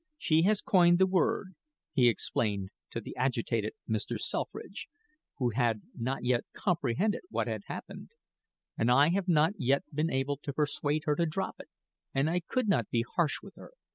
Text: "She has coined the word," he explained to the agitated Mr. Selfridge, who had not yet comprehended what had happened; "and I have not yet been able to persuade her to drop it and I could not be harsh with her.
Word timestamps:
"She 0.17 0.41
has 0.49 0.63
coined 0.63 0.97
the 0.97 1.05
word," 1.05 1.53
he 1.93 2.07
explained 2.09 2.69
to 2.89 2.99
the 2.99 3.15
agitated 3.15 3.73
Mr. 3.87 4.19
Selfridge, 4.19 4.87
who 5.37 5.51
had 5.51 5.83
not 5.95 6.23
yet 6.23 6.43
comprehended 6.53 7.21
what 7.29 7.45
had 7.45 7.61
happened; 7.67 8.09
"and 8.75 8.89
I 8.89 9.09
have 9.09 9.27
not 9.27 9.53
yet 9.59 9.83
been 9.93 10.09
able 10.09 10.37
to 10.37 10.53
persuade 10.53 11.03
her 11.05 11.15
to 11.17 11.27
drop 11.27 11.57
it 11.59 11.69
and 12.15 12.31
I 12.31 12.39
could 12.39 12.67
not 12.67 12.89
be 12.89 13.05
harsh 13.15 13.43
with 13.43 13.53
her. 13.57 13.73